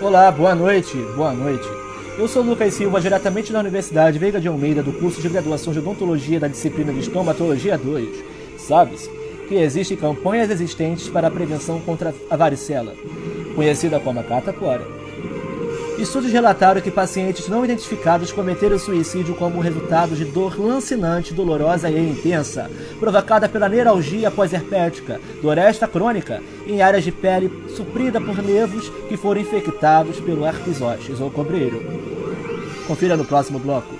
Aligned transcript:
Olá, 0.00 0.32
boa 0.32 0.54
noite, 0.54 0.96
boa 1.14 1.34
noite. 1.34 1.68
Eu 2.16 2.26
sou 2.26 2.42
Lucas 2.42 2.72
Silva, 2.72 3.02
diretamente 3.02 3.52
da 3.52 3.60
Universidade 3.60 4.18
Veiga 4.18 4.40
de 4.40 4.48
Almeida, 4.48 4.82
do 4.82 4.94
curso 4.94 5.20
de 5.20 5.28
graduação 5.28 5.74
de 5.74 5.78
odontologia 5.78 6.40
da 6.40 6.48
disciplina 6.48 6.90
de 6.90 7.00
estomatologia 7.00 7.76
2. 7.76 8.08
Sabe-se 8.56 9.10
que 9.46 9.56
existem 9.56 9.98
campanhas 9.98 10.48
existentes 10.50 11.06
para 11.10 11.28
a 11.28 11.30
prevenção 11.30 11.82
contra 11.82 12.14
a 12.30 12.36
varicela, 12.36 12.94
conhecida 13.54 14.00
como 14.00 14.20
a 14.20 14.22
catapora. 14.22 14.99
Estudos 16.00 16.32
relataram 16.32 16.80
que 16.80 16.90
pacientes 16.90 17.46
não 17.46 17.62
identificados 17.62 18.32
cometeram 18.32 18.78
suicídio 18.78 19.34
como 19.34 19.60
resultado 19.60 20.16
de 20.16 20.24
dor 20.24 20.58
lancinante, 20.58 21.34
dolorosa 21.34 21.90
e 21.90 22.10
intensa, 22.10 22.70
provocada 22.98 23.46
pela 23.50 23.68
neuralgia 23.68 24.30
pós-herpética, 24.30 25.20
doresta 25.42 25.86
crônica, 25.86 26.42
em 26.66 26.80
áreas 26.80 27.04
de 27.04 27.12
pele 27.12 27.50
suprida 27.76 28.18
por 28.18 28.42
nervos 28.42 28.88
que 29.10 29.16
foram 29.18 29.42
infectados 29.42 30.18
pelo 30.20 30.46
herpes 30.46 30.78
zoster 30.78 31.22
ou 31.22 31.30
cobreiro. 31.30 31.82
Confira 32.86 33.14
no 33.14 33.26
próximo 33.26 33.58
bloco. 33.58 33.94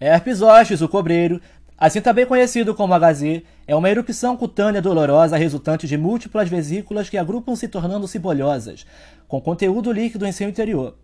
Herpes 0.00 0.38
zoster, 0.38 0.82
o 0.82 0.88
cobreiro, 0.88 1.42
Assim 1.76 2.00
também 2.00 2.24
conhecido 2.24 2.74
como 2.74 2.94
HZ, 2.94 3.42
é 3.66 3.74
uma 3.74 3.90
erupção 3.90 4.36
cutânea 4.36 4.80
dolorosa 4.80 5.36
resultante 5.36 5.88
de 5.88 5.96
múltiplas 5.96 6.48
vesículas 6.48 7.10
que 7.10 7.18
agrupam 7.18 7.56
se 7.56 7.66
tornando 7.66 8.06
cibolhosas, 8.06 8.86
com 9.26 9.40
conteúdo 9.40 9.90
líquido 9.90 10.24
em 10.24 10.32
seu 10.32 10.48
interior. 10.48 10.96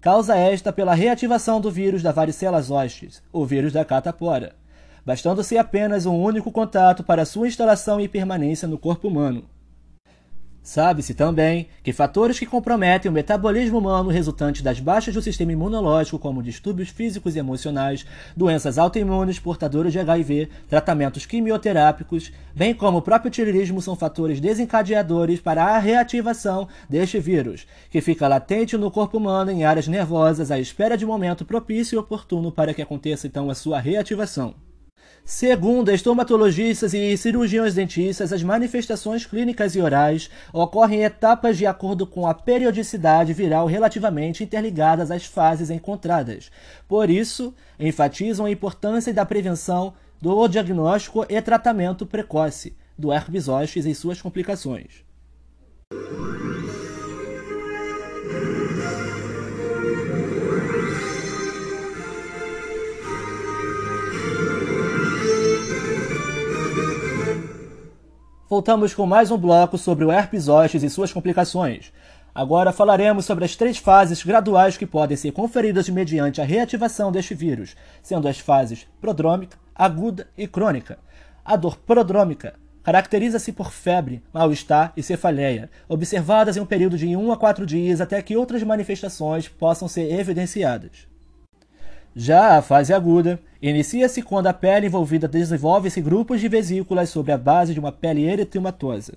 Causa 0.00 0.36
esta 0.36 0.72
pela 0.72 0.94
reativação 0.94 1.60
do 1.60 1.70
vírus 1.70 2.02
da 2.02 2.12
varicela 2.12 2.60
zoster, 2.60 3.10
o 3.32 3.44
vírus 3.46 3.72
da 3.72 3.84
catapora, 3.84 4.54
bastando-se 5.04 5.56
apenas 5.56 6.04
um 6.04 6.14
único 6.14 6.52
contato 6.52 7.02
para 7.02 7.24
sua 7.24 7.48
instalação 7.48 7.98
e 7.98 8.06
permanência 8.06 8.68
no 8.68 8.78
corpo 8.78 9.08
humano. 9.08 9.44
Sabe-se 10.68 11.14
também 11.14 11.66
que 11.82 11.94
fatores 11.94 12.38
que 12.38 12.44
comprometem 12.44 13.10
o 13.10 13.14
metabolismo 13.14 13.78
humano 13.78 14.10
resultantes 14.10 14.60
das 14.60 14.78
baixas 14.78 15.14
do 15.14 15.22
sistema 15.22 15.50
imunológico, 15.50 16.18
como 16.18 16.42
distúrbios 16.42 16.90
físicos 16.90 17.34
e 17.34 17.38
emocionais, 17.38 18.04
doenças 18.36 18.76
autoimunes, 18.76 19.38
portadores 19.38 19.94
de 19.94 19.98
HIV, 19.98 20.50
tratamentos 20.68 21.24
quimioterápicos, 21.24 22.30
bem 22.54 22.74
como 22.74 22.98
o 22.98 23.02
próprio 23.02 23.30
tirirismo, 23.30 23.80
são 23.80 23.96
fatores 23.96 24.40
desencadeadores 24.40 25.40
para 25.40 25.64
a 25.64 25.78
reativação 25.78 26.68
deste 26.86 27.18
vírus, 27.18 27.66
que 27.90 28.02
fica 28.02 28.28
latente 28.28 28.76
no 28.76 28.90
corpo 28.90 29.16
humano 29.16 29.50
em 29.50 29.64
áreas 29.64 29.88
nervosas 29.88 30.50
à 30.50 30.60
espera 30.60 30.98
de 30.98 31.06
momento 31.06 31.46
propício 31.46 31.96
e 31.96 31.98
oportuno 31.98 32.52
para 32.52 32.74
que 32.74 32.82
aconteça 32.82 33.26
então 33.26 33.48
a 33.48 33.54
sua 33.54 33.80
reativação. 33.80 34.67
Segundo 35.30 35.90
estomatologistas 35.90 36.94
e 36.94 37.14
cirurgiões 37.14 37.74
dentistas, 37.74 38.32
as 38.32 38.42
manifestações 38.42 39.26
clínicas 39.26 39.76
e 39.76 39.80
orais 39.82 40.30
ocorrem 40.54 41.00
em 41.00 41.04
etapas 41.04 41.58
de 41.58 41.66
acordo 41.66 42.06
com 42.06 42.26
a 42.26 42.32
periodicidade 42.32 43.34
viral 43.34 43.66
relativamente 43.66 44.42
interligadas 44.42 45.10
às 45.10 45.26
fases 45.26 45.68
encontradas. 45.68 46.50
Por 46.88 47.10
isso, 47.10 47.54
enfatizam 47.78 48.46
a 48.46 48.50
importância 48.50 49.12
da 49.12 49.26
prevenção 49.26 49.92
do 50.18 50.48
diagnóstico 50.48 51.26
e 51.28 51.42
tratamento 51.42 52.06
precoce 52.06 52.74
do 52.96 53.12
herpes 53.12 53.44
zoster 53.44 53.86
e 53.86 53.94
suas 53.94 54.22
complicações. 54.22 55.04
Voltamos 68.48 68.94
com 68.94 69.04
mais 69.04 69.30
um 69.30 69.36
bloco 69.36 69.76
sobre 69.76 70.06
o 70.06 70.10
herpes 70.10 70.44
zoster 70.44 70.82
e 70.82 70.88
suas 70.88 71.12
complicações. 71.12 71.92
Agora 72.34 72.72
falaremos 72.72 73.26
sobre 73.26 73.44
as 73.44 73.54
três 73.54 73.76
fases 73.76 74.24
graduais 74.24 74.74
que 74.74 74.86
podem 74.86 75.18
ser 75.18 75.32
conferidas 75.32 75.86
mediante 75.90 76.40
a 76.40 76.44
reativação 76.44 77.12
deste 77.12 77.34
vírus, 77.34 77.76
sendo 78.02 78.26
as 78.26 78.38
fases 78.38 78.86
prodrômica, 79.02 79.58
aguda 79.74 80.28
e 80.34 80.46
crônica. 80.46 80.98
A 81.44 81.56
dor 81.56 81.76
prodrômica 81.76 82.54
caracteriza-se 82.82 83.52
por 83.52 83.70
febre, 83.70 84.22
mal-estar 84.32 84.94
e 84.96 85.02
cefaleia, 85.02 85.68
observadas 85.86 86.56
em 86.56 86.60
um 86.60 86.66
período 86.66 86.96
de 86.96 87.14
1 87.14 87.30
a 87.30 87.36
4 87.36 87.66
dias 87.66 88.00
até 88.00 88.22
que 88.22 88.34
outras 88.34 88.62
manifestações 88.62 89.46
possam 89.46 89.86
ser 89.86 90.10
evidenciadas. 90.10 91.06
Já 92.16 92.56
a 92.56 92.62
fase 92.62 92.92
aguda 92.92 93.38
inicia-se 93.60 94.22
quando 94.22 94.46
a 94.46 94.52
pele 94.52 94.86
envolvida 94.86 95.28
desenvolve-se 95.28 96.00
grupos 96.00 96.40
de 96.40 96.48
vesículas 96.48 97.10
sobre 97.10 97.32
a 97.32 97.38
base 97.38 97.74
de 97.74 97.80
uma 97.80 97.92
pele 97.92 98.24
eritematosa. 98.24 99.14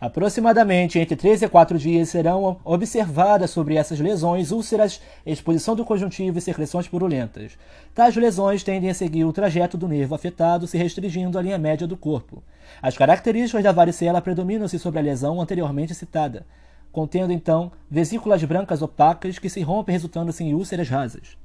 Aproximadamente 0.00 0.98
entre 0.98 1.14
3 1.14 1.42
e 1.42 1.48
4 1.48 1.78
dias 1.78 2.08
serão 2.08 2.58
observadas 2.64 3.50
sobre 3.50 3.74
essas 3.74 4.00
lesões 4.00 4.50
úlceras, 4.50 4.98
exposição 5.26 5.76
do 5.76 5.84
conjuntivo 5.84 6.38
e 6.38 6.40
secreções 6.40 6.88
purulentas. 6.88 7.58
Tais 7.94 8.16
lesões 8.16 8.62
tendem 8.62 8.88
a 8.88 8.94
seguir 8.94 9.24
o 9.24 9.32
trajeto 9.32 9.76
do 9.76 9.86
nervo 9.86 10.14
afetado, 10.14 10.66
se 10.66 10.78
restringindo 10.78 11.38
à 11.38 11.42
linha 11.42 11.58
média 11.58 11.86
do 11.86 11.98
corpo. 11.98 12.42
As 12.80 12.96
características 12.96 13.62
da 13.62 13.72
varicela 13.72 14.22
predominam-se 14.22 14.78
sobre 14.78 15.00
a 15.00 15.02
lesão 15.02 15.38
anteriormente 15.38 15.94
citada, 15.94 16.46
contendo 16.90 17.30
então 17.30 17.70
vesículas 17.90 18.42
brancas 18.42 18.80
opacas 18.80 19.38
que 19.38 19.50
se 19.50 19.60
rompem 19.60 19.92
resultando-se 19.92 20.42
em 20.42 20.54
úlceras 20.54 20.88
rasas. 20.88 21.36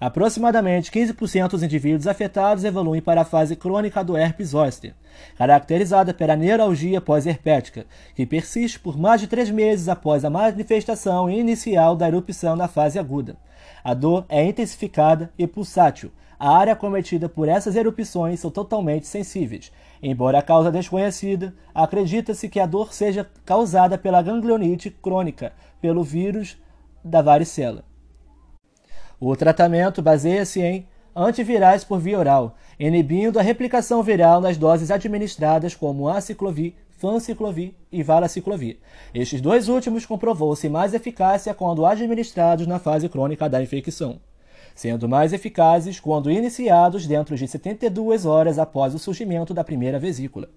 Aproximadamente 0.00 0.90
15% 0.90 1.50
dos 1.50 1.62
indivíduos 1.62 2.06
afetados 2.06 2.64
evoluem 2.64 3.00
para 3.00 3.20
a 3.20 3.24
fase 3.24 3.54
crônica 3.54 4.02
do 4.02 4.16
herpes 4.16 4.48
zoster, 4.48 4.92
caracterizada 5.36 6.12
pela 6.12 6.34
neuralgia 6.34 7.00
pós-herpética, 7.00 7.86
que 8.14 8.26
persiste 8.26 8.78
por 8.80 8.98
mais 8.98 9.20
de 9.20 9.28
três 9.28 9.50
meses 9.50 9.88
após 9.88 10.24
a 10.24 10.30
manifestação 10.30 11.30
inicial 11.30 11.94
da 11.94 12.08
erupção 12.08 12.56
na 12.56 12.66
fase 12.66 12.98
aguda. 12.98 13.36
A 13.84 13.94
dor 13.94 14.24
é 14.28 14.44
intensificada 14.44 15.30
e 15.38 15.46
pulsátil. 15.46 16.10
A 16.38 16.56
área 16.56 16.74
cometida 16.74 17.28
por 17.28 17.48
essas 17.48 17.76
erupções 17.76 18.40
são 18.40 18.50
totalmente 18.50 19.06
sensíveis. 19.06 19.70
Embora 20.02 20.38
a 20.38 20.42
causa 20.42 20.72
desconhecida, 20.72 21.54
acredita-se 21.74 22.48
que 22.48 22.58
a 22.58 22.66
dor 22.66 22.92
seja 22.92 23.30
causada 23.44 23.96
pela 23.96 24.20
ganglionite 24.20 24.90
crônica, 24.90 25.52
pelo 25.80 26.02
vírus 26.02 26.58
da 27.02 27.22
varicela. 27.22 27.84
O 29.26 29.34
tratamento 29.34 30.02
baseia-se 30.02 30.60
em 30.60 30.86
antivirais 31.16 31.82
por 31.82 31.98
via 31.98 32.18
oral, 32.18 32.56
inibindo 32.78 33.38
a 33.38 33.42
replicação 33.42 34.02
viral 34.02 34.38
nas 34.38 34.58
doses 34.58 34.90
administradas 34.90 35.74
como 35.74 36.10
aciclovir, 36.10 36.74
fanciclovir 36.90 37.72
e 37.90 38.02
valaciclovir. 38.02 38.80
Estes 39.14 39.40
dois 39.40 39.70
últimos 39.70 40.04
comprovou-se 40.04 40.68
mais 40.68 40.92
eficácia 40.92 41.54
quando 41.54 41.86
administrados 41.86 42.66
na 42.66 42.78
fase 42.78 43.08
crônica 43.08 43.48
da 43.48 43.62
infecção, 43.62 44.20
sendo 44.74 45.08
mais 45.08 45.32
eficazes 45.32 45.98
quando 45.98 46.30
iniciados 46.30 47.06
dentro 47.06 47.34
de 47.34 47.48
72 47.48 48.26
horas 48.26 48.58
após 48.58 48.94
o 48.94 48.98
surgimento 48.98 49.54
da 49.54 49.64
primeira 49.64 49.98
vesícula. 49.98 50.50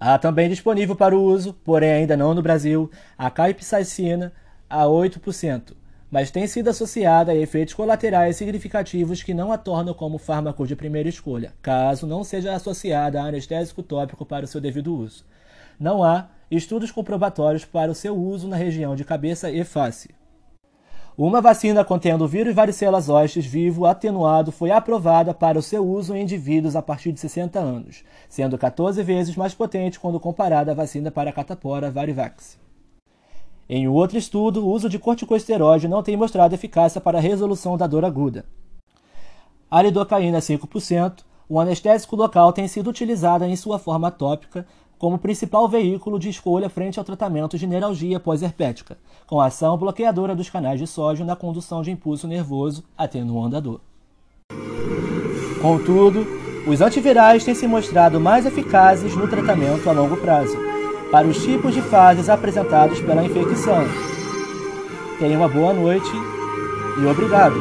Há 0.00 0.18
também 0.18 0.48
disponível 0.48 0.96
para 0.96 1.16
o 1.16 1.22
uso, 1.22 1.54
porém 1.62 1.92
ainda 1.92 2.16
não 2.16 2.34
no 2.34 2.42
Brasil, 2.42 2.90
a 3.16 3.30
caipsicina 3.30 4.32
a 4.68 4.86
8%, 4.86 5.72
mas 6.14 6.30
tem 6.30 6.46
sido 6.46 6.70
associada 6.70 7.32
a 7.32 7.34
efeitos 7.34 7.74
colaterais 7.74 8.36
significativos 8.36 9.20
que 9.20 9.34
não 9.34 9.50
a 9.50 9.58
tornam 9.58 9.92
como 9.92 10.16
fármaco 10.16 10.64
de 10.64 10.76
primeira 10.76 11.08
escolha, 11.08 11.52
caso 11.60 12.06
não 12.06 12.22
seja 12.22 12.54
associada 12.54 13.20
a 13.20 13.24
anestésico 13.24 13.82
tópico 13.82 14.24
para 14.24 14.44
o 14.44 14.46
seu 14.46 14.60
devido 14.60 14.96
uso. 14.96 15.24
Não 15.76 16.04
há 16.04 16.28
estudos 16.48 16.92
comprobatórios 16.92 17.64
para 17.64 17.90
o 17.90 17.96
seu 17.96 18.16
uso 18.16 18.46
na 18.46 18.54
região 18.54 18.94
de 18.94 19.04
cabeça 19.04 19.50
e 19.50 19.64
face. 19.64 20.14
Uma 21.18 21.40
vacina 21.40 21.84
contendo 21.84 22.22
o 22.22 22.28
vírus 22.28 22.54
varicela 22.54 23.00
zoster 23.00 23.42
vivo 23.42 23.84
atenuado 23.84 24.52
foi 24.52 24.70
aprovada 24.70 25.34
para 25.34 25.58
o 25.58 25.62
seu 25.62 25.84
uso 25.84 26.14
em 26.14 26.22
indivíduos 26.22 26.76
a 26.76 26.82
partir 26.82 27.10
de 27.10 27.18
60 27.18 27.58
anos, 27.58 28.04
sendo 28.28 28.56
14 28.56 29.02
vezes 29.02 29.34
mais 29.34 29.52
potente 29.52 29.98
quando 29.98 30.20
comparada 30.20 30.70
à 30.70 30.74
vacina 30.76 31.10
para 31.10 31.30
a 31.30 31.32
catapora 31.32 31.90
Varivax. 31.90 32.62
Em 33.68 33.88
outro 33.88 34.18
estudo, 34.18 34.64
o 34.64 34.70
uso 34.70 34.88
de 34.88 34.98
corticosteroide 34.98 35.88
não 35.88 36.02
tem 36.02 36.16
mostrado 36.16 36.54
eficácia 36.54 37.00
para 37.00 37.18
a 37.18 37.20
resolução 37.20 37.76
da 37.76 37.86
dor 37.86 38.04
aguda. 38.04 38.44
A 39.70 39.80
lidocaína 39.80 40.38
5%, 40.38 41.20
o 41.48 41.58
anestésico 41.58 42.14
local 42.14 42.52
tem 42.52 42.68
sido 42.68 42.90
utilizada 42.90 43.48
em 43.48 43.56
sua 43.56 43.78
forma 43.78 44.10
tópica 44.10 44.66
como 44.98 45.18
principal 45.18 45.68
veículo 45.68 46.18
de 46.18 46.28
escolha 46.28 46.70
frente 46.70 46.98
ao 46.98 47.04
tratamento 47.04 47.58
de 47.58 47.66
neuralgia 47.66 48.20
pós-herpética, 48.20 48.96
com 49.26 49.40
ação 49.40 49.76
bloqueadora 49.76 50.34
dos 50.34 50.48
canais 50.48 50.78
de 50.78 50.86
sódio 50.86 51.24
na 51.24 51.34
condução 51.34 51.82
de 51.82 51.90
impulso 51.90 52.28
nervoso, 52.28 52.84
atenuando 52.96 53.56
a 53.56 53.60
dor. 53.60 53.80
Contudo, 55.60 56.26
os 56.66 56.80
antivirais 56.80 57.44
têm 57.44 57.54
se 57.54 57.66
mostrado 57.66 58.20
mais 58.20 58.46
eficazes 58.46 59.16
no 59.16 59.28
tratamento 59.28 59.88
a 59.88 59.92
longo 59.92 60.16
prazo, 60.16 60.56
para 61.14 61.28
os 61.28 61.40
tipos 61.44 61.72
de 61.72 61.80
fases 61.80 62.28
apresentados 62.28 62.98
pela 62.98 63.24
infecção. 63.24 63.86
Tenha 65.20 65.38
uma 65.38 65.48
boa 65.48 65.72
noite 65.72 66.10
e 67.00 67.06
obrigado! 67.06 67.54